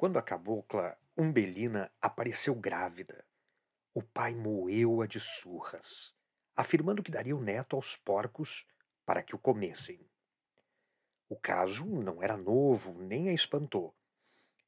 Quando 0.00 0.18
a 0.18 0.22
cabocla 0.22 0.96
Umbelina 1.14 1.92
apareceu 2.00 2.54
grávida, 2.54 3.22
o 3.92 4.02
pai 4.02 4.34
moeu-a 4.34 5.06
de 5.06 5.20
surras, 5.20 6.14
afirmando 6.56 7.02
que 7.02 7.10
daria 7.10 7.36
o 7.36 7.42
neto 7.42 7.76
aos 7.76 7.98
porcos 7.98 8.66
para 9.04 9.22
que 9.22 9.34
o 9.34 9.38
comessem. 9.38 10.00
O 11.28 11.36
caso 11.36 11.84
não 11.84 12.22
era 12.22 12.34
novo, 12.34 12.94
nem 12.98 13.28
a 13.28 13.34
espantou, 13.34 13.94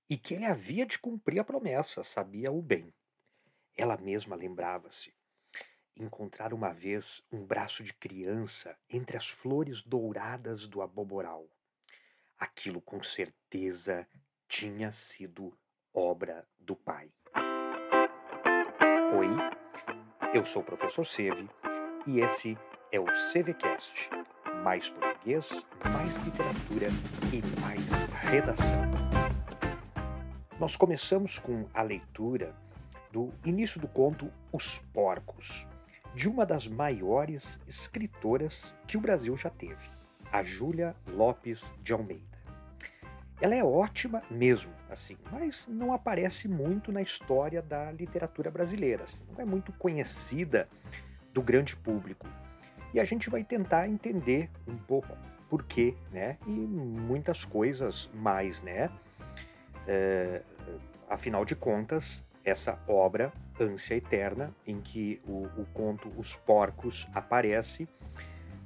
e 0.07 0.19
que 0.19 0.35
ele 0.35 0.45
havia 0.45 0.85
de 0.85 0.99
cumprir 0.99 1.39
a 1.39 1.45
promessa, 1.45 2.05
sabia-o 2.05 2.61
bem. 2.61 2.93
Ela 3.75 3.97
mesma 3.97 4.37
lembrava-se. 4.37 5.15
Encontrar 5.99 6.53
uma 6.53 6.75
vez 6.75 7.23
um 7.33 7.43
braço 7.43 7.83
de 7.83 7.95
criança 7.95 8.79
entre 8.87 9.17
as 9.17 9.31
flores 9.31 9.83
douradas 9.83 10.69
do 10.69 10.83
aboboral. 10.83 11.49
Aquilo 12.39 12.83
com 12.83 13.03
certeza 13.03 14.07
tinha 14.53 14.93
sido 14.93 15.51
obra 15.95 16.47
do 16.61 16.77
pai. 16.77 17.11
Oi, 19.19 19.27
eu 20.35 20.45
sou 20.45 20.61
o 20.61 20.65
professor 20.65 21.07
Seve 21.07 21.49
e 22.07 22.21
esse 22.21 22.59
é 22.93 23.01
o 23.01 23.07
CVCast. 23.07 24.11
Mais 24.63 24.91
português, 24.91 25.67
mais 25.91 26.17
literatura 26.17 26.89
e 27.33 27.61
mais 27.63 27.91
redação. 28.31 28.83
Nós 30.61 30.77
começamos 30.77 31.39
com 31.39 31.67
a 31.73 31.81
leitura 31.81 32.55
do 33.11 33.33
início 33.47 33.81
do 33.81 33.89
conto 33.89 34.31
Os 34.53 34.81
Porcos, 34.93 35.67
de 36.15 36.29
uma 36.29 36.45
das 36.45 36.69
maiores 36.69 37.59
escritoras 37.67 38.75
que 38.87 38.99
o 38.99 39.01
Brasil 39.01 39.35
já 39.35 39.49
teve, 39.49 39.91
a 40.31 40.43
Júlia 40.43 40.95
Lopes 41.07 41.73
de 41.81 41.95
Almeida. 41.95 42.32
Ela 43.43 43.57
é 43.57 43.65
ótima 43.65 44.23
mesmo, 44.31 44.71
assim, 44.89 45.17
mas 45.33 45.67
não 45.67 45.93
aparece 45.93 46.47
muito 46.47 46.93
na 46.93 47.03
história 47.03 47.61
da 47.61 47.91
literatura 47.91 48.53
brasileira, 48.53 49.03
assim, 49.03 49.21
não 49.33 49.41
é 49.41 49.45
muito 49.45 49.73
conhecida 49.73 50.69
do 51.35 51.43
grande 51.43 51.75
público. 51.75 52.25
E 52.95 53.01
a 53.01 53.05
gente 53.05 53.29
vai 53.29 53.43
tentar 53.43 53.89
entender 53.89 54.49
um 54.65 54.77
pouco 54.77 55.17
por 55.51 55.65
quê, 55.65 55.97
né? 56.13 56.39
E 56.47 56.51
muitas 56.51 57.45
coisas 57.45 58.09
mais, 58.15 58.63
né? 58.63 58.89
É, 59.89 60.43
afinal 61.11 61.45
de 61.45 61.57
contas, 61.57 62.23
essa 62.45 62.79
obra, 62.87 63.33
Ânsia 63.59 63.97
Eterna, 63.97 64.55
em 64.65 64.81
que 64.81 65.21
o, 65.27 65.47
o 65.61 65.67
conto 65.75 66.13
Os 66.17 66.37
Porcos 66.37 67.09
aparece, 67.13 67.89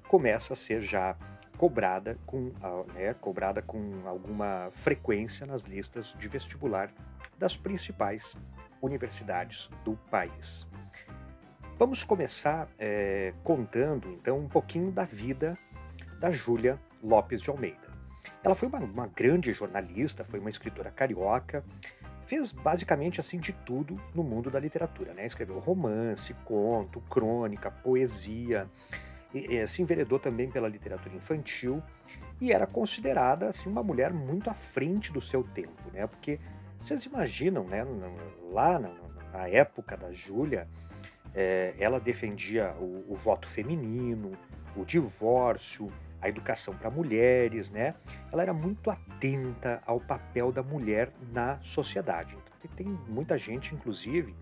começa 0.07 0.53
a 0.53 0.57
ser 0.57 0.83
já 0.83 1.17
cobrada 1.57 2.19
com, 2.27 2.53
né, 2.95 3.15
cobrada 3.15 3.63
com 3.63 4.03
alguma 4.07 4.69
frequência 4.73 5.47
nas 5.47 5.65
listas 5.65 6.15
de 6.19 6.29
vestibular 6.29 6.91
das 7.39 7.57
principais 7.57 8.35
universidades 8.81 9.71
do 9.85 9.97
país. 10.11 10.67
Vamos 11.79 12.03
começar 12.03 12.69
é, 12.79 13.35
contando 13.45 14.11
então 14.13 14.39
um 14.39 14.49
pouquinho 14.49 14.91
da 14.91 15.05
vida 15.05 15.59
da 16.19 16.31
Júlia 16.31 16.81
Lopes 17.03 17.43
de 17.43 17.51
Almeida. 17.51 17.87
Ela 18.43 18.55
foi 18.55 18.69
uma, 18.69 18.79
uma 18.79 19.07
grande 19.07 19.53
jornalista, 19.53 20.25
foi 20.25 20.41
uma 20.41 20.51
escritora 20.51 20.91
carioca, 20.91 21.63
fez 22.27 22.53
basicamente 22.53 23.21
assim 23.21 23.39
de 23.39 23.53
tudo 23.53 24.01
no 24.15 24.23
mundo 24.23 24.51
da 24.51 24.59
literatura, 24.59 25.13
né? 25.15 25.27
Escreveu 25.27 25.59
romance, 25.59 26.35
conto, 26.45 27.01
crônica, 27.03 27.71
poesia, 27.71 28.69
se 29.67 29.83
enveredou 29.83 30.19
também 30.19 30.51
pela 30.51 30.69
literatura 30.69 31.15
infantil 31.15 31.83
e 32.41 32.53
era 32.53 32.67
considerada 32.67 33.49
assim, 33.49 33.69
uma 33.69 33.83
mulher 33.83 34.13
muito 34.13 34.51
à 34.51 34.55
frente 34.55 35.13
do 35.13 35.21
seu 35.21 35.43
tempo, 35.43 35.91
né? 35.93 36.07
Porque 36.07 36.39
vocês 36.81 37.05
imaginam, 37.05 37.65
né, 37.65 37.85
lá 38.53 38.79
na, 38.79 38.91
na 39.33 39.49
época 39.49 39.97
da 39.97 40.13
Júlia, 40.13 40.69
é, 41.35 41.75
ela 41.79 41.99
defendia 41.99 42.75
o, 42.79 43.13
o, 43.13 43.15
voto 43.15 43.47
feminino, 43.47 44.33
o 44.75 44.85
divórcio, 44.85 45.93
a 46.21 46.29
educação 46.29 46.75
para 46.75 46.91
mulheres, 46.91 47.71
né? 47.71 47.95
Ela 48.33 48.43
era 48.43 48.55
muito 48.55 48.91
atenta 48.91 49.83
ao 49.87 50.01
papel 50.01 50.51
da 50.51 50.63
mulher 50.63 51.13
na 51.33 51.59
sociedade. 51.61 52.37
Então, 52.37 52.71
tem 52.77 52.87
muita 53.09 53.37
gente, 53.37 53.75
inclusive, 53.75 54.35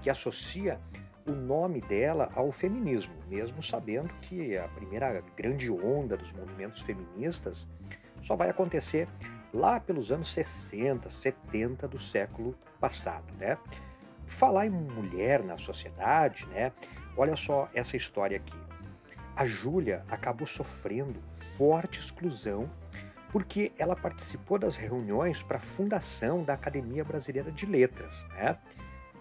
que 0.00 0.08
associa 0.08 0.80
o 1.28 1.34
nome 1.34 1.80
dela 1.82 2.30
ao 2.34 2.50
feminismo, 2.50 3.14
mesmo 3.28 3.62
sabendo 3.62 4.08
que 4.22 4.56
a 4.56 4.66
primeira 4.68 5.22
grande 5.36 5.70
onda 5.70 6.16
dos 6.16 6.32
movimentos 6.32 6.80
feministas 6.80 7.68
só 8.22 8.34
vai 8.34 8.48
acontecer 8.48 9.06
lá 9.52 9.78
pelos 9.78 10.10
anos 10.10 10.32
60, 10.32 11.10
70 11.10 11.86
do 11.86 11.98
século 11.98 12.56
passado, 12.80 13.32
né? 13.38 13.58
Falar 14.26 14.66
em 14.66 14.70
mulher 14.70 15.42
na 15.42 15.56
sociedade, 15.56 16.46
né? 16.46 16.72
Olha 17.16 17.36
só 17.36 17.68
essa 17.74 17.96
história 17.96 18.36
aqui. 18.36 18.56
A 19.36 19.46
Júlia 19.46 20.04
acabou 20.10 20.46
sofrendo 20.46 21.20
forte 21.56 22.00
exclusão 22.00 22.70
porque 23.30 23.72
ela 23.78 23.94
participou 23.94 24.58
das 24.58 24.76
reuniões 24.76 25.42
para 25.42 25.58
a 25.58 25.60
fundação 25.60 26.42
da 26.42 26.54
Academia 26.54 27.04
Brasileira 27.04 27.52
de 27.52 27.66
Letras, 27.66 28.26
né? 28.30 28.58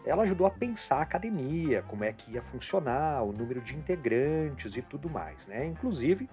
Ela 0.07 0.23
ajudou 0.23 0.47
a 0.47 0.49
pensar 0.49 0.97
a 0.97 1.01
academia, 1.01 1.83
como 1.83 2.03
é 2.03 2.13
que 2.13 2.31
ia 2.31 2.41
funcionar, 2.41 3.23
o 3.23 3.33
número 3.33 3.61
de 3.61 3.75
integrantes 3.75 4.75
e 4.75 4.81
tudo 4.81 5.09
mais. 5.09 5.45
Né? 5.47 5.65
Inclusive, 5.65 6.29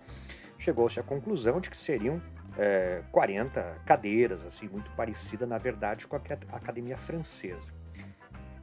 chegou-se 0.58 0.98
à 1.00 1.02
conclusão 1.02 1.60
de 1.60 1.70
que 1.70 1.76
seriam 1.76 2.22
é, 2.56 3.02
40 3.10 3.80
cadeiras, 3.84 4.44
assim, 4.44 4.68
muito 4.68 4.90
parecida, 4.92 5.46
na 5.46 5.58
verdade, 5.58 6.06
com 6.06 6.16
a 6.16 6.20
academia 6.52 6.96
francesa. 6.96 7.72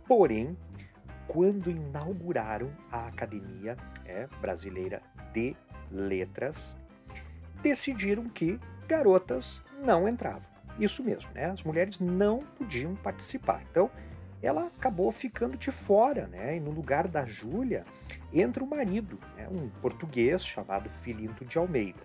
Porém, 0.07 0.57
quando 1.27 1.69
inauguraram 1.69 2.71
a 2.91 3.07
Academia 3.07 3.77
é, 4.05 4.27
Brasileira 4.41 5.01
de 5.33 5.55
Letras, 5.91 6.75
decidiram 7.61 8.27
que 8.29 8.59
garotas 8.87 9.61
não 9.83 10.07
entravam. 10.07 10.49
Isso 10.79 11.03
mesmo, 11.03 11.31
né? 11.33 11.45
As 11.45 11.63
mulheres 11.63 11.99
não 11.99 12.39
podiam 12.57 12.95
participar. 12.95 13.61
Então, 13.69 13.89
ela 14.41 14.67
acabou 14.67 15.11
ficando 15.11 15.57
de 15.57 15.71
fora, 15.71 16.27
né? 16.27 16.57
E 16.57 16.59
no 16.59 16.71
lugar 16.71 17.07
da 17.07 17.25
Júlia 17.25 17.85
entra 18.33 18.63
o 18.63 18.67
marido, 18.67 19.19
né? 19.35 19.47
um 19.49 19.69
português 19.81 20.45
chamado 20.45 20.89
Filinto 20.89 21.45
de 21.45 21.57
Almeida. 21.57 22.01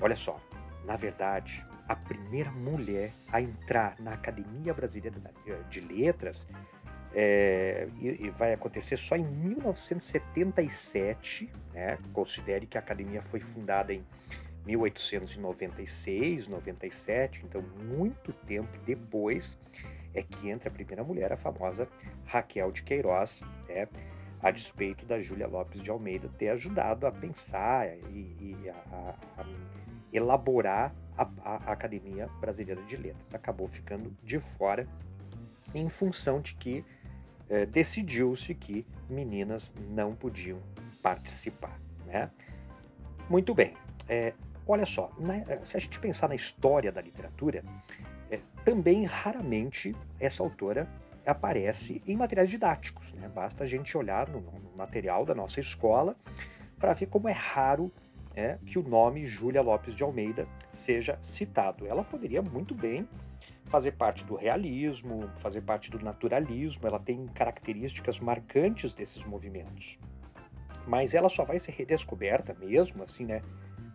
Olha 0.00 0.16
só, 0.16 0.40
na 0.84 0.96
verdade, 0.96 1.64
a 1.86 1.94
primeira 1.94 2.50
mulher 2.50 3.12
a 3.30 3.40
entrar 3.40 3.94
na 4.00 4.14
Academia 4.14 4.72
Brasileira 4.72 5.16
de 5.68 5.80
Letras 5.80 6.46
é, 7.14 7.88
e, 8.00 8.26
e 8.26 8.30
vai 8.30 8.52
acontecer 8.52 8.96
só 8.96 9.14
em 9.16 9.24
1977, 9.24 11.50
né? 11.72 11.98
Considere 12.12 12.66
que 12.66 12.76
a 12.76 12.80
academia 12.80 13.22
foi 13.22 13.38
fundada 13.40 13.92
em 13.92 14.04
1896, 14.66 16.48
97, 16.48 17.44
então 17.44 17.62
muito 17.84 18.32
tempo 18.32 18.76
depois 18.84 19.56
é 20.14 20.22
que 20.22 20.48
entra 20.48 20.68
a 20.68 20.72
primeira 20.72 21.02
mulher, 21.02 21.32
a 21.32 21.36
famosa 21.36 21.88
Raquel 22.24 22.70
de 22.70 22.82
Queiroz, 22.82 23.42
né, 23.68 23.88
a 24.40 24.50
despeito 24.50 25.06
da 25.06 25.20
Júlia 25.20 25.46
Lopes 25.46 25.82
de 25.82 25.90
Almeida 25.90 26.28
ter 26.38 26.50
ajudado 26.50 27.06
a 27.06 27.12
pensar 27.12 27.88
e, 28.10 28.36
e 28.40 28.70
a, 28.70 29.14
a, 29.38 29.46
elaborar 30.12 30.94
a, 31.16 31.28
a, 31.42 31.72
Academia 31.72 32.28
Brasileira 32.40 32.82
de 32.82 32.96
Letras. 32.96 33.34
Acabou 33.34 33.66
ficando 33.66 34.14
de 34.22 34.38
fora 34.38 34.86
em 35.74 35.88
função 35.88 36.40
de 36.40 36.54
que 36.54 36.84
é, 37.48 37.66
decidiu-se 37.66 38.54
que 38.54 38.86
meninas 39.08 39.74
não 39.90 40.14
podiam 40.14 40.60
participar. 41.02 41.80
Né? 42.06 42.30
Muito 43.28 43.54
bem. 43.54 43.74
É, 44.08 44.34
olha 44.66 44.84
só, 44.84 45.10
né, 45.18 45.44
se 45.62 45.76
a 45.76 45.80
gente 45.80 45.98
pensar 45.98 46.28
na 46.28 46.34
história 46.34 46.92
da 46.92 47.00
literatura, 47.00 47.64
é, 48.30 48.40
também 48.64 49.04
raramente 49.04 49.94
essa 50.18 50.42
autora 50.42 50.88
aparece 51.26 52.02
em 52.06 52.16
materiais 52.16 52.50
didáticos. 52.50 53.12
Né? 53.14 53.28
Basta 53.28 53.64
a 53.64 53.66
gente 53.66 53.96
olhar 53.96 54.28
no, 54.28 54.40
no 54.40 54.76
material 54.76 55.24
da 55.24 55.34
nossa 55.34 55.60
escola 55.60 56.16
para 56.78 56.92
ver 56.92 57.06
como 57.06 57.28
é 57.28 57.32
raro 57.32 57.90
é, 58.36 58.58
que 58.66 58.78
o 58.78 58.82
nome 58.82 59.26
Júlia 59.26 59.62
Lopes 59.62 59.94
de 59.94 60.02
Almeida 60.02 60.46
seja 60.70 61.18
citado. 61.22 61.86
Ela 61.86 62.04
poderia 62.04 62.42
muito 62.42 62.74
bem 62.74 63.08
fazer 63.64 63.92
parte 63.92 64.24
do 64.24 64.34
realismo, 64.34 65.30
fazer 65.38 65.62
parte 65.62 65.90
do 65.90 65.98
naturalismo, 65.98 66.86
ela 66.86 66.98
tem 66.98 67.26
características 67.28 68.20
marcantes 68.20 68.92
desses 68.92 69.24
movimentos. 69.24 69.98
Mas 70.86 71.14
ela 71.14 71.30
só 71.30 71.44
vai 71.44 71.58
ser 71.58 71.72
redescoberta 71.72 72.54
mesmo, 72.54 73.02
assim, 73.02 73.24
né? 73.24 73.40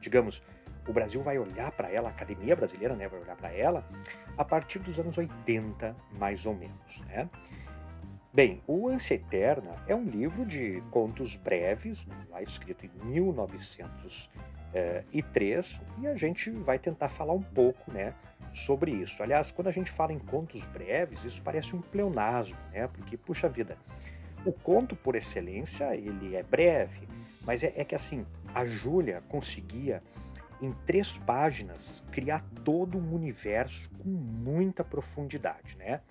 Digamos, 0.01 0.41
o 0.89 0.94
Brasil 0.94 1.21
vai 1.21 1.38
olhar 1.38 1.71
para 1.71 1.91
ela, 1.91 2.09
a 2.09 2.12
academia 2.12 2.56
brasileira 2.56 2.95
né, 2.95 3.07
vai 3.07 3.21
olhar 3.21 3.36
para 3.36 3.53
ela, 3.53 3.88
a 4.36 4.44
partir 4.44 4.80
dos 4.80 4.97
anos 4.97 5.15
80, 5.18 5.95
mais 6.18 6.47
ou 6.47 6.56
menos. 6.56 7.01
Né? 7.01 7.30
Bem, 8.33 8.63
O 8.68 8.89
Ânsia 8.89 9.13
Eterna 9.15 9.75
é 9.88 9.95
um 9.95 10.03
livro 10.03 10.45
de 10.45 10.81
contos 10.89 11.36
breves, 11.36 12.07
né, 12.07 12.15
lá 12.30 12.41
escrito 12.41 12.86
em 12.86 12.89
1903, 13.06 15.81
e 16.00 16.07
a 16.07 16.15
gente 16.15 16.50
vai 16.50 16.80
tentar 16.80 17.09
falar 17.09 17.33
um 17.33 17.44
pouco 17.44 17.92
né, 17.92 18.15
sobre 18.51 18.92
isso. 18.92 19.21
Aliás, 19.21 19.51
quando 19.51 19.68
a 19.68 19.71
gente 19.71 19.92
fala 19.92 20.12
em 20.12 20.19
contos 20.19 20.65
breves, 20.68 21.24
isso 21.24 21.39
parece 21.44 21.75
um 21.75 21.81
pleonasmo, 21.81 22.57
né? 22.71 22.88
Porque, 22.88 23.15
puxa 23.15 23.47
vida, 23.47 23.77
o 24.45 24.51
conto 24.51 24.95
por 24.95 25.15
excelência, 25.15 25.95
ele 25.95 26.35
é 26.35 26.42
breve, 26.42 27.07
mas 27.44 27.63
é, 27.63 27.74
é 27.75 27.83
que 27.83 27.94
assim, 27.94 28.25
a 28.53 28.65
Júlia 28.65 29.21
conseguia 29.27 30.01
em 30.61 30.73
três 30.85 31.17
páginas 31.19 32.03
criar 32.11 32.44
todo 32.63 32.97
um 32.97 33.13
universo 33.13 33.89
com 34.00 34.09
muita 34.09 34.83
profundidade, 34.83 35.77
né? 35.77 36.01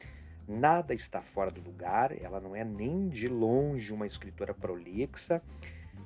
Nada 0.47 0.95
está 0.95 1.21
fora 1.21 1.51
do 1.51 1.61
lugar, 1.61 2.11
ela 2.23 2.41
não 2.41 2.57
é 2.57 2.65
nem 2.65 3.09
de 3.09 3.29
longe 3.29 3.93
uma 3.93 4.07
escritora 4.07 4.55
prolixa, 4.55 5.43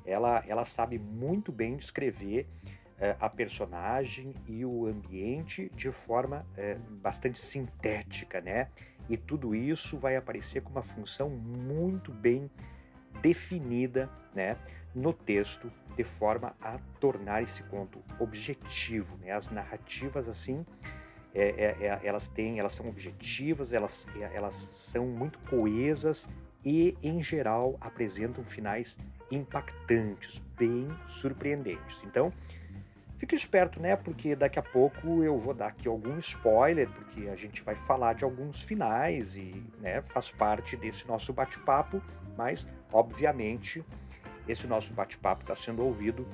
ela, 0.05 0.43
ela 0.49 0.65
sabe 0.65 0.99
muito 0.99 1.53
bem 1.53 1.77
descrever 1.77 2.49
é, 2.99 3.17
a 3.21 3.29
personagem 3.29 4.35
e 4.49 4.65
o 4.65 4.87
ambiente 4.87 5.71
de 5.75 5.93
forma 5.93 6.45
é, 6.57 6.77
bastante 7.03 7.39
sintética, 7.39 8.41
né? 8.41 8.69
E 9.09 9.17
tudo 9.17 9.55
isso 9.55 9.99
vai 9.99 10.17
aparecer 10.17 10.63
com 10.63 10.71
uma 10.71 10.83
função 10.83 11.31
muito 11.31 12.13
bem 12.13 12.51
definida, 13.23 14.11
né? 14.35 14.57
No 14.95 15.13
texto, 15.13 15.73
de 15.97 16.05
forma 16.05 16.55
a 16.61 16.79
tornar 17.01 17.43
esse 17.43 17.63
conto 17.63 18.03
objetivo, 18.19 19.17
né? 19.19 19.33
As 19.33 19.51
narrativas 19.51 20.29
assim 20.29 20.67
é, 21.35 21.49
é, 21.81 21.87
é, 21.87 22.01
elas 22.05 22.29
têm, 22.29 22.59
elas 22.59 22.75
são 22.75 22.87
objetivas, 22.89 23.73
elas, 23.73 24.07
é, 24.17 24.37
elas 24.37 24.55
são 24.73 25.07
muito 25.07 25.39
coesas 25.49 26.29
e, 26.65 26.97
em 27.03 27.23
geral, 27.23 27.77
apresentam 27.81 28.45
finais 28.45 28.99
impactantes, 29.31 30.43
bem 30.59 30.89
surpreendentes. 31.07 32.01
Então, 32.05 32.33
fique 33.23 33.37
esperto, 33.37 33.79
né? 33.79 33.95
Porque 33.95 34.35
daqui 34.35 34.59
a 34.59 34.63
pouco 34.63 35.23
eu 35.23 35.39
vou 35.39 35.55
dar 35.55 35.69
aqui 35.69 35.87
algum 35.87 36.19
spoiler, 36.19 36.89
porque 36.91 37.29
a 37.29 37.37
gente 37.37 37.63
vai 37.63 37.77
falar 37.77 38.15
de 38.15 38.25
alguns 38.25 38.61
finais 38.63 39.37
e 39.37 39.65
né, 39.79 40.03
faz 40.03 40.33
parte 40.33 40.77
desse 40.77 41.07
nosso 41.07 41.33
bate-papo, 41.33 42.03
mas, 42.37 42.67
obviamente, 42.93 43.85
esse 44.49 44.67
nosso 44.67 44.93
bate-papo 44.93 45.43
está 45.43 45.55
sendo 45.55 45.85
ouvido 45.85 46.27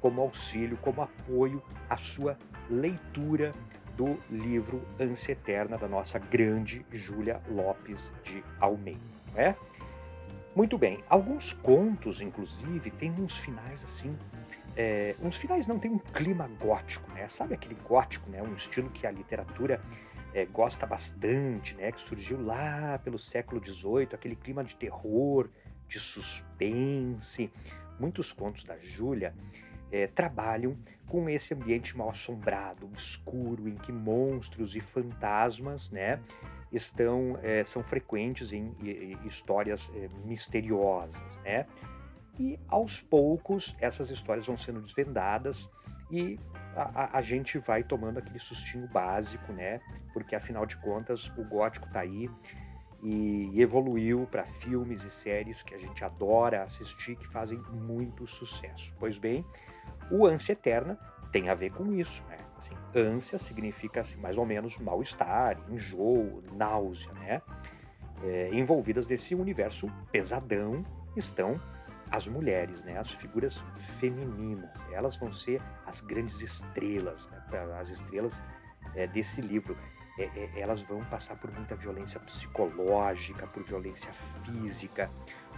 como 0.00 0.22
auxílio, 0.22 0.78
como 0.78 1.02
apoio 1.02 1.62
à 1.90 1.98
sua 1.98 2.38
leitura 2.70 3.52
do 3.94 4.18
livro 4.30 4.82
Ânsia 4.98 5.32
Eterna 5.32 5.76
da 5.76 5.86
nossa 5.86 6.18
grande 6.18 6.86
Júlia 6.90 7.42
Lopes 7.50 8.14
de 8.22 8.42
Almeida. 8.58 8.98
Né? 9.34 9.54
Muito 10.56 10.78
bem, 10.78 11.04
alguns 11.06 11.52
contos, 11.52 12.22
inclusive, 12.22 12.90
têm 12.92 13.12
uns 13.12 13.36
finais 13.36 13.84
assim. 13.84 14.16
É, 14.76 15.16
uns 15.20 15.36
finais 15.36 15.66
não 15.66 15.78
tem 15.78 15.90
um 15.90 15.98
clima 15.98 16.48
gótico, 16.60 17.10
né? 17.12 17.28
Sabe 17.28 17.54
aquele 17.54 17.74
gótico, 17.74 18.30
né? 18.30 18.42
Um 18.42 18.54
estilo 18.54 18.90
que 18.90 19.06
a 19.06 19.10
literatura 19.10 19.80
é, 20.32 20.44
gosta 20.46 20.86
bastante, 20.86 21.74
né? 21.74 21.92
Que 21.92 22.00
surgiu 22.00 22.40
lá 22.42 22.98
pelo 23.02 23.18
século 23.18 23.64
XVIII, 23.64 24.08
aquele 24.12 24.36
clima 24.36 24.62
de 24.62 24.76
terror, 24.76 25.48
de 25.88 25.98
suspense. 25.98 27.50
Muitos 27.98 28.32
contos 28.32 28.64
da 28.64 28.78
Júlia 28.78 29.34
é, 29.92 30.06
trabalham 30.06 30.76
com 31.06 31.28
esse 31.28 31.52
ambiente 31.52 31.96
mal 31.96 32.10
assombrado, 32.10 32.88
escuro, 32.94 33.68
em 33.68 33.74
que 33.74 33.92
monstros 33.92 34.76
e 34.76 34.80
fantasmas, 34.80 35.90
né, 35.90 36.20
estão 36.72 37.38
é, 37.42 37.64
são 37.64 37.82
frequentes 37.82 38.52
em, 38.52 38.74
em 38.80 39.18
histórias 39.26 39.90
é, 39.94 40.08
misteriosas, 40.24 41.36
né? 41.38 41.66
E 42.40 42.58
aos 42.68 43.02
poucos 43.02 43.76
essas 43.78 44.08
histórias 44.08 44.46
vão 44.46 44.56
sendo 44.56 44.80
desvendadas 44.80 45.68
e 46.10 46.40
a, 46.74 47.02
a, 47.02 47.18
a, 47.18 47.20
gente 47.20 47.58
vai 47.58 47.82
tomando 47.82 48.16
aquele 48.16 48.38
sustinho 48.38 48.88
básico, 48.88 49.52
né? 49.52 49.78
Porque 50.14 50.34
afinal 50.34 50.64
de 50.64 50.78
contas 50.78 51.30
o 51.36 51.44
gótico 51.44 51.86
tá 51.92 52.00
aí 52.00 52.30
e 53.02 53.60
evoluiu 53.60 54.26
para 54.30 54.46
filmes 54.46 55.04
e 55.04 55.10
séries 55.10 55.62
que 55.62 55.74
a 55.74 55.78
gente 55.78 56.02
adora 56.02 56.62
assistir 56.62 57.14
que 57.14 57.28
fazem 57.28 57.58
muito 57.70 58.26
sucesso. 58.26 58.94
Pois 58.98 59.18
bem, 59.18 59.44
o 60.10 60.24
ânsia 60.24 60.54
eterna 60.54 60.98
tem 61.30 61.50
a 61.50 61.54
ver 61.54 61.72
com 61.72 61.92
isso, 61.92 62.24
né? 62.24 62.38
Assim, 62.56 62.74
ânsia 62.94 63.36
significa 63.36 64.00
assim, 64.00 64.16
mais 64.16 64.38
ou 64.38 64.46
menos 64.46 64.78
mal-estar, 64.78 65.58
enjoo, 65.68 66.42
náusea, 66.54 67.12
né? 67.12 67.42
É, 68.24 68.48
envolvidas 68.54 69.06
nesse 69.06 69.34
universo 69.34 69.92
pesadão 70.10 70.82
estão 71.14 71.60
as 72.10 72.26
mulheres, 72.26 72.82
né? 72.82 72.98
As 72.98 73.12
figuras 73.12 73.62
femininas. 73.98 74.86
Elas 74.92 75.16
vão 75.16 75.32
ser 75.32 75.62
as 75.86 76.00
grandes 76.00 76.40
estrelas, 76.40 77.28
né? 77.28 77.42
as 77.78 77.88
estrelas 77.88 78.42
é, 78.94 79.06
desse 79.06 79.40
livro. 79.40 79.76
É, 80.18 80.24
é, 80.24 80.60
elas 80.60 80.82
vão 80.82 81.04
passar 81.04 81.36
por 81.36 81.50
muita 81.52 81.76
violência 81.76 82.18
psicológica, 82.20 83.46
por 83.46 83.62
violência 83.62 84.12
física. 84.12 85.10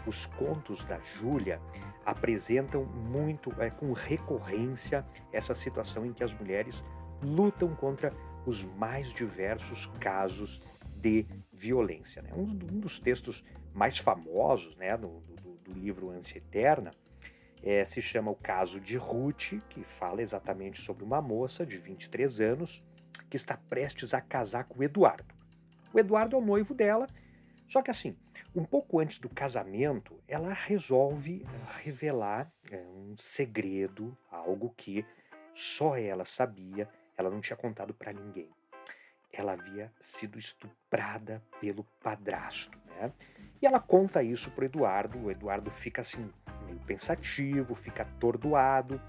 Os 0.06 0.26
contos 0.26 0.84
da 0.84 0.99
Júlia 1.00 1.60
apresentam 2.04 2.84
muito, 2.84 3.52
é, 3.58 3.70
com 3.70 3.93
recorrência, 3.93 5.06
essa 5.32 5.54
situação 5.54 6.04
em 6.04 6.12
que 6.12 6.22
as 6.22 6.34
mulheres 6.34 6.84
lutam 7.22 7.75
contra 7.75 8.12
os 8.44 8.64
mais 8.64 9.12
diversos 9.12 9.87
casos 10.00 10.60
de 10.96 11.26
violência. 11.52 12.22
Né? 12.22 12.31
Um, 12.34 12.43
um, 12.43 12.81
dos 12.81 12.99
textos 12.99 13.44
mais 13.72 13.99
famosos 13.99 14.76
né, 14.76 14.96
do, 14.96 15.22
do, 15.64 15.73
livro 15.73 16.11
Ânsia 16.11 16.38
Eterna 16.38 16.93
é, 17.62 17.85
se 17.85 18.03
chama 18.03 18.31
O 18.31 18.37
Caso 18.37 18.81
de 18.81 18.97
Ruth, 18.97 19.61
que 19.69 19.85
fala 19.85 20.23
exatamente 20.23 20.81
sobre 20.81 21.05
uma 21.05 21.23
moça 21.23 21.64
de 21.64 21.76
23 21.76 22.41
anos 22.41 22.82
que 23.31 23.37
está 23.37 23.56
prestes 23.56 24.12
a 24.12 24.20
casar 24.20 24.64
com 24.64 24.81
o 24.81 24.82
Eduardo. 24.82 25.35
O 25.93 25.99
Eduardo 25.99 26.37
é 26.37 26.38
o 26.38 26.44
noivo 26.44 26.75
dela 26.75 27.06
só 27.73 27.81
que 27.81 27.91
assim, 27.91 28.14
um 28.55 28.67
pouco 28.67 29.00
antes 29.00 29.19
do 29.19 29.31
casamento, 29.31 30.23
ela 30.29 30.53
resolve 30.53 31.43
revelar 31.82 32.53
é, 32.70 32.76
um 32.76 33.17
segredo, 33.17 34.14
algo 34.31 34.75
que 34.76 35.06
só 35.55 35.97
ela 35.97 36.26
sabia, 36.26 36.87
ela 37.17 37.31
não 37.31 37.41
tinha 37.41 37.56
contado 37.56 37.94
para 37.94 38.12
ninguém. 38.12 38.50
Ela 39.32 39.53
havia 39.53 39.91
sido 39.99 40.38
estuprada 40.38 41.43
pelo 41.62 41.85
padrasto, 42.03 42.79
né? 42.88 43.11
E 43.62 43.67
ela 43.67 43.81
conta 43.81 44.23
isso 44.23 44.50
pro 44.50 44.64
Eduardo. 44.64 45.26
O 45.26 45.31
Eduardo 45.31 45.70
fica 45.70 46.03
assim 46.03 46.29
meio 46.67 46.81
pensativo, 46.81 47.75
fica 47.75 48.03
atordoado, 48.03 49.00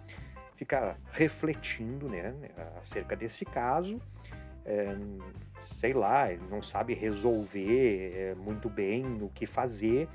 fica 0.55 0.95
refletindo, 1.11 2.07
né, 2.07 2.33
acerca 2.79 3.15
desse 3.15 3.43
caso 3.43 3.99
é, 4.65 4.95
sei 5.59 5.93
lá, 5.93 6.31
ele 6.31 6.43
não 6.49 6.61
sabe 6.61 6.93
resolver 6.93 8.13
é, 8.15 8.35
muito 8.35 8.69
bem 8.69 9.21
o 9.21 9.29
que 9.29 9.45
fazer, 9.45 10.07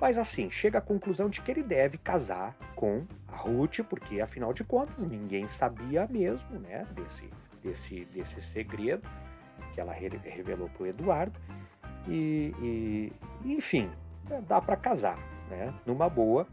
mas 0.00 0.18
assim, 0.18 0.50
chega 0.50 0.78
à 0.78 0.82
conclusão 0.82 1.28
de 1.28 1.40
que 1.40 1.50
ele 1.50 1.62
deve 1.62 1.98
casar 1.98 2.56
com 2.74 3.06
a 3.28 3.36
Ruth, 3.36 3.80
porque 3.88 4.20
afinal 4.20 4.52
de 4.52 4.64
contas 4.64 5.06
ninguém 5.06 5.48
sabia 5.48 6.06
mesmo, 6.08 6.58
né, 6.58 6.86
desse, 6.92 7.30
desse, 7.62 8.04
desse 8.06 8.40
segredo 8.40 9.08
que 9.72 9.80
ela 9.80 9.92
revelou 9.92 10.68
para 10.68 10.82
o 10.82 10.86
Eduardo. 10.86 11.38
E, 12.08 12.54
e, 12.60 13.52
enfim, 13.52 13.90
dá 14.48 14.60
para 14.60 14.76
casar, 14.76 15.18
né, 15.48 15.72
numa 15.86 16.08
boa. 16.08 16.46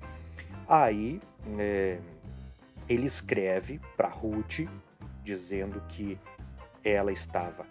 Aí 0.68 1.22
é, 1.58 2.00
ele 2.88 3.06
escreve 3.06 3.80
para 3.96 4.08
Ruth 4.08 4.68
dizendo 5.24 5.82
que 5.88 6.20
ela 6.84 7.12
estava 7.12 7.66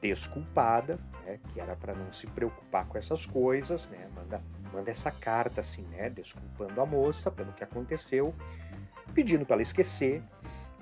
desculpada, 0.00 0.98
né, 1.24 1.38
que 1.52 1.60
era 1.60 1.74
para 1.76 1.94
não 1.94 2.12
se 2.12 2.26
preocupar 2.26 2.86
com 2.86 2.96
essas 2.96 3.26
coisas, 3.26 3.88
né, 3.88 4.08
manda, 4.14 4.42
manda 4.72 4.90
essa 4.90 5.10
carta 5.10 5.60
assim, 5.60 5.82
né, 5.82 6.08
desculpando 6.08 6.80
a 6.80 6.86
moça 6.86 7.30
pelo 7.30 7.52
que 7.52 7.64
aconteceu, 7.64 8.34
pedindo 9.14 9.44
para 9.44 9.56
ela 9.56 9.62
esquecer, 9.62 10.22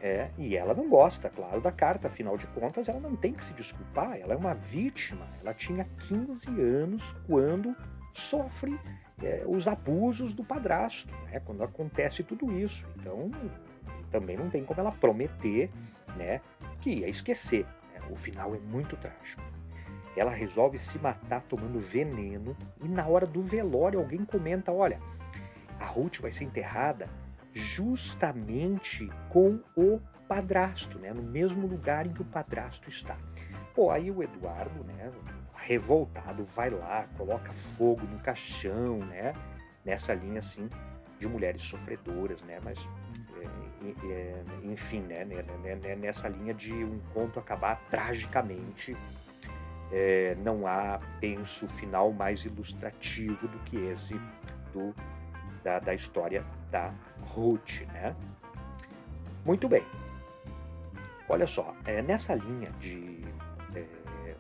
é, 0.01 0.31
e 0.37 0.57
ela 0.57 0.75
não 0.75 0.89
gosta, 0.89 1.31
claro, 1.31 1.61
da 1.61 1.73
carta, 1.73 2.07
afinal 2.09 2.37
de 2.37 2.47
contas, 2.49 2.89
ela 2.89 3.01
não 3.01 3.17
tem 3.17 3.33
que 3.33 3.43
se 3.43 3.55
desculpar, 3.55 4.19
ela 4.19 4.35
é 4.35 4.37
uma 4.37 4.55
vítima, 4.55 5.27
ela 5.41 5.55
tinha 5.55 5.87
15 6.09 6.49
anos 6.61 7.17
quando 7.27 7.75
sofre 8.13 8.79
é, 9.23 9.43
os 9.47 9.67
abusos 9.67 10.35
do 10.35 10.45
padrasto, 10.45 11.13
né, 11.31 11.41
quando 11.41 11.63
acontece 11.63 12.23
tudo 12.23 12.53
isso, 12.53 12.87
então 12.97 13.31
também 14.11 14.37
não 14.37 14.51
tem 14.51 14.65
como 14.65 14.81
ela 14.81 14.93
prometer, 14.93 15.71
né, 16.17 16.41
que 16.81 16.91
ia 16.91 17.09
esquecer. 17.09 17.67
Né? 17.95 18.01
O 18.11 18.17
final 18.17 18.55
é 18.55 18.59
muito 18.59 18.97
trágico. 18.97 19.43
Ela 20.17 20.31
resolve 20.31 20.79
se 20.79 20.99
matar 20.99 21.43
tomando 21.43 21.79
veneno 21.79 22.57
e 22.83 22.89
na 22.89 23.07
hora 23.07 23.27
do 23.27 23.43
velório 23.43 23.99
alguém 23.99 24.25
comenta, 24.25 24.73
olha, 24.73 24.99
a 25.79 25.85
Ruth 25.85 26.21
vai 26.21 26.33
ser 26.33 26.45
enterrada 26.45 27.09
justamente 27.57 29.11
com 29.31 29.59
o 29.75 29.99
padrasto, 30.29 30.99
né? 30.99 31.11
no 31.15 31.23
mesmo 31.23 31.67
lugar 31.67 32.07
em 32.07 32.13
que 32.13 32.21
o 32.21 32.25
padrasto 32.25 32.91
está. 32.91 33.17
Pô, 33.75 33.91
aí 33.91 34.11
o 34.11 34.23
Eduardo, 34.23 34.85
né, 34.85 35.11
revoltado, 35.55 36.45
vai 36.45 36.69
lá, 36.69 37.07
coloca 37.17 37.53
fogo 37.53 38.07
no 38.07 38.19
caixão, 38.19 38.99
né? 38.99 39.35
Nessa 39.85 40.13
linha, 40.13 40.39
assim, 40.39 40.69
de 41.19 41.29
mulheres 41.29 41.63
sofredoras, 41.63 42.43
né? 42.43 42.59
Mas, 42.63 42.79
é, 43.41 44.07
é, 44.07 44.45
enfim, 44.65 45.01
né, 45.01 45.25
né, 45.25 45.43
né, 45.63 45.77
né? 45.77 45.97
Nessa 45.97 46.29
linha 46.29 46.53
de 46.53 46.73
um 46.73 46.99
conto 47.13 47.39
acabar 47.39 47.77
tragicamente, 47.91 48.97
é, 49.93 50.35
não 50.43 50.67
há, 50.67 50.99
penso, 51.21 51.69
final 51.69 52.13
mais 52.13 52.45
ilustrativo 52.45 53.47
do 53.49 53.59
que 53.61 53.77
esse 53.77 54.15
do, 54.73 54.95
da, 55.67 55.81
da 55.81 55.95
história 55.95 56.45
da 56.71 56.95
Ruth, 57.35 57.81
né? 57.93 58.15
Muito 59.45 59.69
bem. 59.69 59.83
Olha 61.29 61.47
só, 61.47 61.75
é, 61.85 62.01
nessa 62.01 62.37
linha 62.37 62.71
de 62.79 63.21
é, 63.75 63.85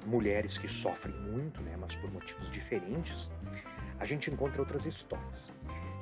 mulheres 0.07 0.57
que 0.57 0.69
sofrem 0.69 1.17
muito, 1.17 1.61
né, 1.63 1.77
mas 1.77 1.97
por 1.97 2.09
motivos 2.13 2.49
diferentes, 2.49 3.29
a 3.99 4.05
gente 4.05 4.31
encontra 4.31 4.61
outras 4.61 4.87
histórias. 4.87 5.51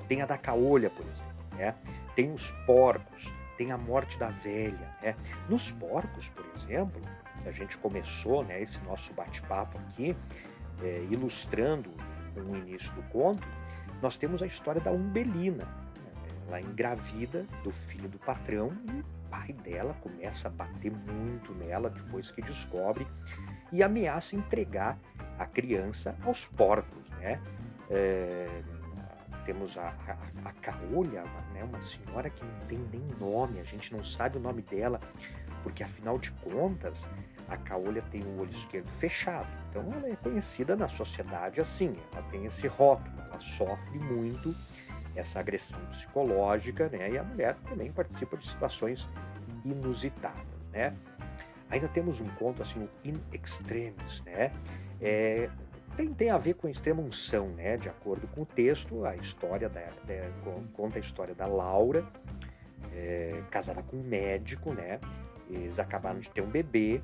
Tem 0.06 0.20
a 0.20 0.26
da 0.26 0.36
caolha, 0.36 0.90
por 0.90 1.06
exemplo, 1.06 1.56
né? 1.56 1.74
tem 2.14 2.30
os 2.30 2.50
porcos, 2.66 3.32
tem 3.56 3.72
a 3.72 3.78
morte 3.78 4.18
da 4.18 4.28
velha. 4.28 4.94
Né? 5.02 5.16
Nos 5.48 5.70
porcos, 5.70 6.28
por 6.28 6.44
exemplo, 6.54 7.00
a 7.46 7.50
gente 7.50 7.78
começou 7.78 8.44
né, 8.44 8.60
esse 8.60 8.78
nosso 8.80 9.14
bate-papo 9.14 9.78
aqui, 9.78 10.14
é, 10.82 11.06
ilustrando 11.10 11.90
com 12.34 12.40
o 12.40 12.56
início 12.56 12.92
do 12.92 13.02
conto, 13.04 13.46
nós 14.02 14.16
temos 14.16 14.42
a 14.42 14.46
história 14.46 14.80
da 14.80 14.90
Umbelina. 14.90 15.66
Ela 16.46 16.60
engravida 16.60 17.46
do 17.62 17.70
filho 17.70 18.08
do 18.08 18.18
patrão 18.18 18.72
e 18.86 19.00
o 19.00 19.04
pai 19.30 19.52
dela 19.52 19.94
começa 20.00 20.48
a 20.48 20.50
bater 20.50 20.92
muito 20.92 21.52
nela 21.54 21.90
depois 21.90 22.30
que 22.30 22.42
descobre 22.42 23.06
e 23.72 23.82
ameaça 23.82 24.36
entregar 24.36 24.98
a 25.38 25.46
criança 25.46 26.14
aos 26.24 26.46
porcos, 26.46 27.08
né? 27.18 27.40
É, 27.90 28.62
temos 29.44 29.76
a, 29.76 29.94
a, 30.08 30.48
a 30.48 30.52
Caolha, 30.52 31.22
né, 31.52 31.62
uma 31.62 31.80
senhora 31.80 32.30
que 32.30 32.44
não 32.44 32.66
tem 32.66 32.78
nem 32.90 33.02
nome, 33.20 33.60
a 33.60 33.64
gente 33.64 33.92
não 33.92 34.02
sabe 34.02 34.38
o 34.38 34.40
nome 34.40 34.62
dela, 34.62 35.00
porque 35.62 35.82
afinal 35.82 36.18
de 36.18 36.30
contas, 36.32 37.10
a 37.48 37.56
Caolha 37.56 38.02
tem 38.10 38.22
o 38.22 38.40
olho 38.40 38.50
esquerdo 38.50 38.88
fechado. 38.92 39.48
Então 39.70 39.82
ela 39.92 40.08
é 40.08 40.16
conhecida 40.16 40.74
na 40.74 40.88
sociedade 40.88 41.60
assim, 41.60 41.96
ela 42.12 42.22
tem 42.30 42.46
esse 42.46 42.66
rótulo, 42.66 43.16
ela 43.34 43.40
sofre 43.40 43.98
muito 43.98 44.54
essa 45.14 45.40
agressão 45.40 45.78
psicológica, 45.86 46.88
né? 46.88 47.10
E 47.10 47.18
a 47.18 47.22
mulher 47.22 47.56
também 47.68 47.90
participa 47.92 48.36
de 48.36 48.46
situações 48.46 49.08
inusitadas, 49.64 50.70
né? 50.72 50.94
Ainda 51.70 51.88
temos 51.88 52.20
um 52.20 52.28
conto 52.30 52.62
assim, 52.62 52.80
o 52.80 52.88
In 53.04 53.20
Extremis, 53.32 54.22
né? 54.24 54.52
É, 55.00 55.50
tem, 55.96 56.12
tem 56.12 56.30
a 56.30 56.38
ver 56.38 56.54
com 56.54 56.66
a 56.66 56.70
extrema 56.70 57.00
unção, 57.00 57.48
né? 57.48 57.76
De 57.76 57.88
acordo 57.88 58.26
com 58.28 58.42
o 58.42 58.46
texto, 58.46 59.04
a 59.04 59.16
história 59.16 59.68
da, 59.68 59.80
da 59.80 60.64
conta 60.72 60.98
a 60.98 61.00
história 61.00 61.34
da 61.34 61.46
Laura, 61.46 62.04
é, 62.92 63.42
casada 63.50 63.82
com 63.82 63.96
um 63.96 64.02
médico, 64.02 64.72
né? 64.72 65.00
Eles 65.48 65.78
acabaram 65.78 66.18
de 66.18 66.30
ter 66.30 66.40
um 66.40 66.48
bebê. 66.48 67.00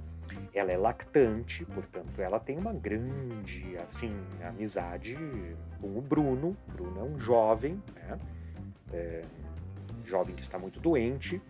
Ela 0.54 0.72
é 0.72 0.76
lactante, 0.76 1.64
portanto, 1.64 2.20
ela 2.20 2.38
tem 2.38 2.56
uma 2.56 2.72
grande, 2.72 3.76
assim, 3.78 4.14
amizade 4.42 5.16
com 5.80 5.98
o 5.98 6.00
Bruno. 6.00 6.56
O 6.68 6.72
Bruno 6.72 7.00
é 7.00 7.02
um 7.02 7.18
jovem, 7.18 7.82
né? 7.94 8.18
É, 8.92 9.24
jovem 10.04 10.34
que 10.34 10.42
está 10.42 10.58
muito 10.58 10.80
doente. 10.80 11.40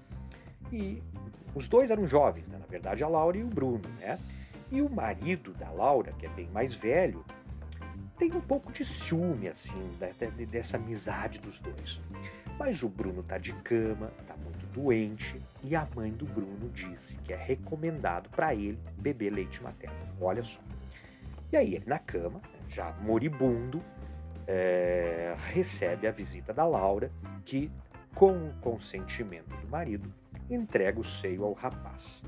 E 0.72 1.02
os 1.54 1.68
dois 1.68 1.90
eram 1.90 2.06
jovens, 2.06 2.48
né? 2.48 2.58
na 2.58 2.66
verdade, 2.66 3.02
a 3.02 3.08
Laura 3.08 3.36
e 3.36 3.42
o 3.42 3.48
Bruno, 3.48 3.88
né? 3.98 4.18
E 4.70 4.80
o 4.80 4.88
marido 4.88 5.52
da 5.54 5.68
Laura, 5.70 6.12
que 6.12 6.26
é 6.26 6.28
bem 6.28 6.48
mais 6.50 6.74
velho, 6.74 7.24
tem 8.20 8.30
um 8.34 8.40
pouco 8.40 8.70
de 8.70 8.84
ciúme, 8.84 9.48
assim, 9.48 9.90
dessa 10.50 10.76
amizade 10.76 11.40
dos 11.40 11.58
dois. 11.58 12.02
Mas 12.58 12.82
o 12.82 12.88
Bruno 12.88 13.22
tá 13.22 13.38
de 13.38 13.54
cama, 13.62 14.12
tá 14.28 14.36
muito 14.36 14.66
doente, 14.66 15.40
e 15.64 15.74
a 15.74 15.88
mãe 15.96 16.12
do 16.12 16.26
Bruno 16.26 16.68
disse 16.68 17.16
que 17.24 17.32
é 17.32 17.36
recomendado 17.36 18.28
para 18.28 18.54
ele 18.54 18.78
beber 18.98 19.30
leite 19.32 19.62
materno. 19.62 19.96
Olha 20.20 20.44
só. 20.44 20.60
E 21.50 21.56
aí 21.56 21.74
ele 21.74 21.86
na 21.86 21.98
cama, 21.98 22.40
né, 22.40 22.58
já 22.68 22.92
moribundo, 23.00 23.82
é, 24.46 25.34
recebe 25.54 26.06
a 26.06 26.12
visita 26.12 26.52
da 26.52 26.66
Laura, 26.66 27.10
que, 27.46 27.72
com 28.14 28.32
o 28.32 28.52
consentimento 28.60 29.56
do 29.56 29.68
marido, 29.68 30.12
entrega 30.50 31.00
o 31.00 31.04
seio 31.04 31.42
ao 31.42 31.54
rapaz. 31.54 32.22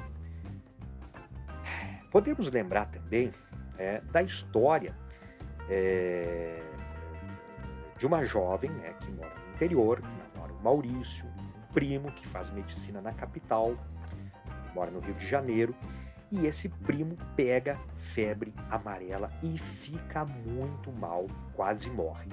Podemos 2.10 2.50
lembrar 2.50 2.86
também 2.86 3.30
é, 3.76 4.00
da 4.00 4.22
história 4.22 5.01
é, 5.68 6.60
de 7.98 8.06
uma 8.06 8.24
jovem 8.24 8.70
né, 8.70 8.94
que 9.00 9.10
mora 9.12 9.34
no 9.34 9.54
interior, 9.54 10.00
que 10.00 10.38
mora 10.38 10.52
o 10.52 10.62
Maurício, 10.62 11.26
um 11.26 11.72
primo 11.72 12.10
que 12.12 12.26
faz 12.26 12.50
medicina 12.50 13.00
na 13.00 13.12
capital, 13.12 13.74
mora 14.74 14.90
no 14.90 15.00
Rio 15.00 15.14
de 15.14 15.26
Janeiro, 15.26 15.74
e 16.30 16.46
esse 16.46 16.68
primo 16.68 17.16
pega 17.36 17.78
febre 17.94 18.54
amarela 18.70 19.30
e 19.42 19.58
fica 19.58 20.24
muito 20.24 20.90
mal, 20.92 21.26
quase 21.54 21.90
morre. 21.90 22.30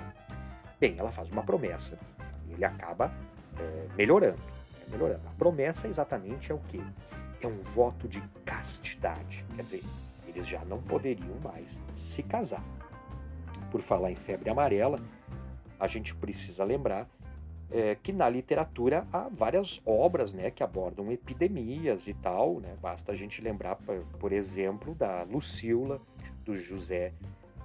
Bem, 0.80 0.96
ela 0.98 1.12
faz 1.12 1.30
uma 1.30 1.44
promessa, 1.44 2.00
ele 2.50 2.64
acaba 2.64 3.12
é, 3.60 3.88
melhorando, 3.98 4.40
é, 4.82 4.90
melhorando. 4.90 5.28
A 5.28 5.32
promessa 5.32 5.88
exatamente 5.88 6.52
é 6.52 6.56
o 6.56 6.60
quê? 6.70 6.82
é 7.42 7.48
um 7.48 7.62
voto 7.74 8.08
de 8.08 8.22
castidade. 8.46 9.46
Quer 9.56 9.64
dizer, 9.64 9.84
eles 10.28 10.48
já 10.48 10.64
não 10.66 10.82
poderiam 10.82 11.38
mais 11.44 11.84
se 11.96 12.24
casar. 12.24 12.64
Por 13.72 13.82
falar 13.82 14.12
em 14.12 14.16
febre 14.16 14.50
amarela, 14.50 15.00
a 15.80 15.88
gente 15.88 16.14
precisa 16.16 16.64
lembrar 16.64 17.08
é, 17.72 17.96
que 17.96 18.12
na 18.12 18.28
literatura 18.28 19.06
há 19.14 19.30
várias 19.30 19.82
obras 19.86 20.34
né, 20.34 20.50
que 20.50 20.64
abordam 20.64 21.12
epidemias 21.12 22.08
e 22.08 22.14
tal. 22.14 22.60
Né? 22.60 22.76
Basta 22.82 23.12
a 23.12 23.16
gente 23.16 23.42
lembrar, 23.42 23.78
por 24.20 24.32
exemplo, 24.32 24.96
da 24.96 25.24
Lucila, 25.24 26.02
do 26.44 26.56
José 26.56 27.14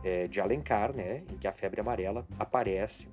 é, 0.02 0.26
de 0.28 0.40
Alencar, 0.40 0.92
né, 0.92 1.22
em 1.32 1.38
que 1.38 1.46
a 1.46 1.52
febre 1.52 1.80
amarela 1.80 2.26
aparece 2.38 3.08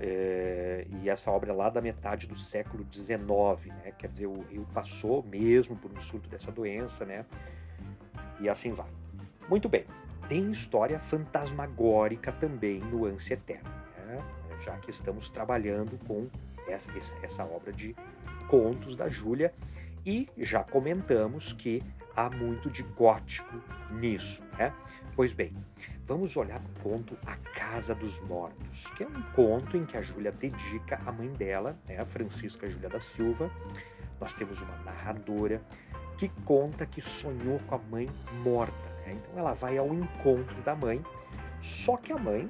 é, 0.00 0.84
e 1.00 1.08
essa 1.08 1.30
obra 1.30 1.52
é 1.52 1.54
lá 1.54 1.70
da 1.70 1.80
metade 1.80 2.26
do 2.26 2.36
século 2.36 2.84
XIX, 2.92 3.18
né? 3.66 3.92
Quer 3.96 4.08
dizer, 4.08 4.26
o 4.26 4.42
Rio 4.42 4.66
passou 4.74 5.22
mesmo 5.22 5.76
por 5.76 5.92
um 5.92 6.00
surto 6.00 6.28
dessa 6.28 6.50
doença, 6.50 7.04
né? 7.04 7.24
E 8.40 8.48
assim 8.48 8.72
vai. 8.72 8.90
Muito 9.48 9.68
bem. 9.68 9.84
Tem 10.32 10.50
história 10.50 10.98
fantasmagórica 10.98 12.32
também 12.32 12.80
no 12.80 13.04
Ânsia 13.04 13.34
Eterna, 13.34 13.68
né? 14.06 14.24
já 14.64 14.78
que 14.78 14.88
estamos 14.88 15.28
trabalhando 15.28 16.02
com 16.06 16.26
essa, 16.66 16.90
essa 17.22 17.44
obra 17.44 17.70
de 17.70 17.94
contos 18.48 18.96
da 18.96 19.10
Júlia 19.10 19.52
e 20.06 20.26
já 20.38 20.64
comentamos 20.64 21.52
que 21.52 21.82
há 22.16 22.30
muito 22.30 22.70
de 22.70 22.82
gótico 22.82 23.62
nisso, 23.90 24.42
né? 24.56 24.72
Pois 25.14 25.34
bem, 25.34 25.54
vamos 26.06 26.34
olhar 26.34 26.60
para 26.60 26.80
o 26.80 26.82
conto 26.82 27.14
A 27.26 27.36
Casa 27.36 27.94
dos 27.94 28.18
Mortos, 28.20 28.86
que 28.96 29.04
é 29.04 29.06
um 29.06 29.22
conto 29.34 29.76
em 29.76 29.84
que 29.84 29.98
a 29.98 30.00
Júlia 30.00 30.32
dedica 30.32 30.98
à 31.04 31.12
mãe 31.12 31.28
dela, 31.28 31.78
né, 31.86 31.98
a 31.98 32.06
Francisca 32.06 32.70
Júlia 32.70 32.88
da 32.88 33.00
Silva. 33.00 33.50
Nós 34.18 34.32
temos 34.32 34.62
uma 34.62 34.78
narradora 34.78 35.60
que 36.16 36.30
conta 36.46 36.86
que 36.86 37.02
sonhou 37.02 37.58
com 37.66 37.74
a 37.74 37.78
mãe 37.78 38.08
morta. 38.42 38.91
Né? 39.12 39.20
Então 39.22 39.38
ela 39.38 39.52
vai 39.54 39.78
ao 39.78 39.92
encontro 39.92 40.60
da 40.62 40.74
mãe, 40.74 41.02
só 41.60 41.96
que 41.96 42.12
a 42.12 42.18
mãe 42.18 42.48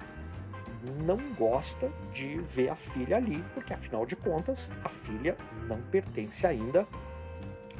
não 1.04 1.19
gosta 1.35 1.90
de 2.12 2.38
ver 2.40 2.69
a 2.71 2.75
filha 2.75 3.16
ali, 3.16 3.45
porque 3.54 3.73
afinal 3.73 4.04
de 4.04 4.16
contas 4.16 4.71
a 4.85 4.88
filha 4.88 5.37
não 5.69 5.81
pertence 5.81 6.47
ainda 6.47 6.87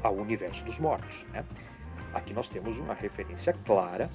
ao 0.01 0.15
universo 0.15 0.63
dos 0.63 0.79
mortos. 0.79 1.25
Né? 1.31 1.43
Aqui 2.13 2.33
nós 2.33 2.47
temos 2.47 2.77
uma 2.77 2.93
referência 2.93 3.53
clara 3.65 4.09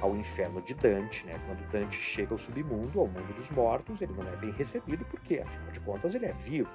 ao 0.00 0.16
inferno 0.16 0.62
de 0.62 0.74
Dante, 0.74 1.26
né? 1.26 1.38
Quando 1.46 1.70
Dante 1.70 1.96
chega 1.96 2.32
ao 2.32 2.38
submundo, 2.38 2.98
ao 2.98 3.06
mundo 3.06 3.34
dos 3.34 3.50
mortos, 3.50 4.00
ele 4.00 4.14
não 4.14 4.26
é 4.26 4.36
bem 4.36 4.50
recebido 4.52 5.04
porque, 5.04 5.38
afinal 5.38 5.70
de 5.70 5.80
contas, 5.80 6.14
ele 6.14 6.26
é 6.26 6.32
vivo. 6.32 6.70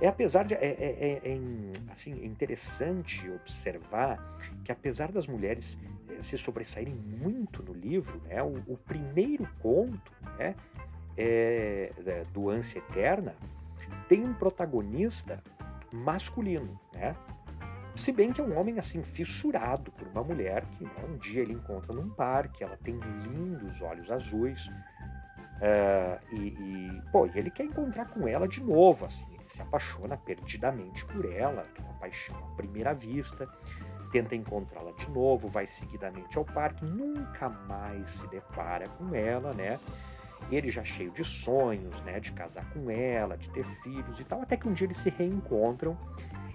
É 0.00 0.08
apesar 0.08 0.44
de 0.44 0.54
é, 0.54 0.58
é, 0.58 1.20
é, 1.24 1.32
é 1.32 1.92
assim 1.92 2.12
é 2.20 2.26
interessante 2.26 3.28
observar 3.30 4.38
que 4.62 4.70
apesar 4.70 5.10
das 5.10 5.26
mulheres 5.26 5.78
é, 6.10 6.20
se 6.20 6.36
sobressaírem 6.36 6.94
muito 6.94 7.62
no 7.62 7.72
livro, 7.72 8.20
né? 8.26 8.42
O, 8.42 8.62
o 8.66 8.76
primeiro 8.76 9.48
conto, 9.60 10.12
né? 10.38 10.54
É, 11.18 11.92
do 12.34 12.50
ânsia 12.50 12.78
eterna 12.78 13.34
tem 14.06 14.22
um 14.22 14.34
protagonista 14.34 15.42
masculino, 15.90 16.78
né? 16.92 17.16
Se 17.96 18.12
bem 18.12 18.30
que 18.30 18.40
é 18.40 18.44
um 18.44 18.58
homem 18.58 18.78
assim 18.78 19.02
fissurado 19.02 19.90
por 19.92 20.06
uma 20.08 20.22
mulher 20.22 20.66
que 20.66 20.84
né, 20.84 20.90
um 21.08 21.16
dia 21.16 21.40
ele 21.40 21.54
encontra 21.54 21.94
num 21.94 22.10
parque, 22.10 22.62
ela 22.62 22.76
tem 22.76 22.98
lindos 23.22 23.80
olhos 23.80 24.10
azuis 24.10 24.66
uh, 24.66 26.20
e, 26.30 26.48
e, 26.48 27.02
pô, 27.10 27.26
ele 27.34 27.50
quer 27.50 27.64
encontrar 27.64 28.04
com 28.06 28.28
ela 28.28 28.46
de 28.46 28.62
novo, 28.62 29.06
assim, 29.06 29.24
se 29.52 29.62
apaixona 29.62 30.16
perdidamente 30.16 31.04
por 31.06 31.24
ela, 31.24 31.66
uma 31.78 31.94
paixão 31.94 32.36
à 32.36 32.56
primeira 32.56 32.94
vista. 32.94 33.48
tenta 34.12 34.34
encontrá-la 34.34 34.92
de 34.92 35.10
novo, 35.10 35.48
vai 35.48 35.66
seguidamente 35.66 36.38
ao 36.38 36.44
parque, 36.44 36.84
nunca 36.84 37.48
mais 37.48 38.10
se 38.10 38.26
depara 38.28 38.88
com 38.88 39.14
ela, 39.14 39.52
né? 39.52 39.78
Ele 40.50 40.70
já 40.70 40.84
cheio 40.84 41.10
de 41.10 41.24
sonhos, 41.24 42.00
né, 42.02 42.20
de 42.20 42.32
casar 42.32 42.64
com 42.70 42.90
ela, 42.90 43.36
de 43.36 43.50
ter 43.50 43.64
filhos 43.82 44.20
e 44.20 44.24
tal, 44.24 44.42
até 44.42 44.56
que 44.56 44.68
um 44.68 44.72
dia 44.72 44.86
eles 44.86 44.98
se 44.98 45.10
reencontram, 45.10 45.98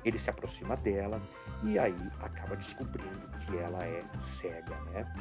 ele 0.03 0.17
se 0.17 0.29
aproxima 0.29 0.75
dela 0.75 1.21
e 1.63 1.77
aí 1.77 1.95
acaba 2.19 2.55
descobrindo 2.55 3.27
que 3.39 3.57
ela 3.57 3.83
é 3.83 4.01
cega, 4.17 4.75
né? 4.91 5.13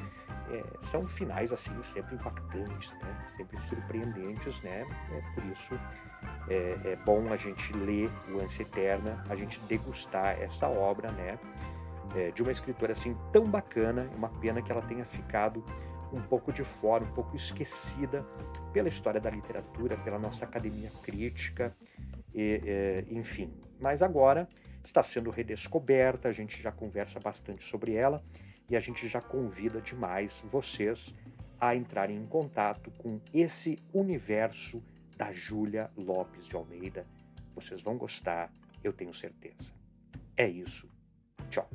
É, 0.50 0.64
são 0.80 1.06
finais 1.06 1.52
assim 1.52 1.70
sempre 1.82 2.14
impactantes, 2.14 2.92
né? 2.94 3.24
Sempre 3.26 3.60
surpreendentes, 3.60 4.60
né? 4.62 4.86
É 5.12 5.34
por 5.34 5.44
isso 5.44 5.78
é, 6.48 6.92
é 6.92 6.96
bom 7.04 7.32
a 7.32 7.36
gente 7.36 7.72
ler 7.72 8.10
o 8.30 8.40
Ânsia 8.40 8.62
Eterna, 8.62 9.22
a 9.28 9.36
gente 9.36 9.60
degustar 9.60 10.40
essa 10.40 10.66
obra, 10.66 11.10
né? 11.12 11.38
É, 12.16 12.30
de 12.30 12.42
uma 12.42 12.50
escritora 12.50 12.92
assim 12.92 13.16
tão 13.32 13.44
bacana, 13.44 14.10
uma 14.16 14.28
pena 14.28 14.60
que 14.60 14.72
ela 14.72 14.82
tenha 14.82 15.04
ficado 15.04 15.64
um 16.12 16.20
pouco 16.20 16.52
de 16.52 16.64
fora, 16.64 17.04
um 17.04 17.12
pouco 17.12 17.36
esquecida 17.36 18.26
pela 18.72 18.88
história 18.88 19.20
da 19.20 19.30
literatura, 19.30 19.96
pela 19.98 20.18
nossa 20.18 20.44
academia 20.44 20.90
crítica, 21.02 21.72
e, 22.34 23.06
e, 23.08 23.16
enfim. 23.16 23.52
Mas 23.80 24.02
agora 24.02 24.48
está 24.84 25.02
sendo 25.02 25.30
redescoberta, 25.30 26.28
a 26.28 26.32
gente 26.32 26.60
já 26.60 26.72
conversa 26.72 27.20
bastante 27.20 27.64
sobre 27.64 27.94
ela 27.94 28.22
e 28.68 28.76
a 28.76 28.80
gente 28.80 29.06
já 29.08 29.20
convida 29.20 29.80
demais 29.80 30.44
vocês 30.50 31.14
a 31.60 31.74
entrarem 31.74 32.16
em 32.16 32.26
contato 32.26 32.90
com 32.92 33.20
esse 33.34 33.78
universo 33.92 34.82
da 35.16 35.32
Júlia 35.32 35.90
Lopes 35.96 36.46
de 36.46 36.56
Almeida. 36.56 37.06
Vocês 37.54 37.82
vão 37.82 37.98
gostar, 37.98 38.50
eu 38.82 38.92
tenho 38.92 39.12
certeza. 39.12 39.72
É 40.36 40.48
isso. 40.48 40.88
Tchau. 41.50 41.68